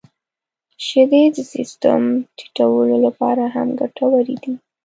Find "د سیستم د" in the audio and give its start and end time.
1.35-2.15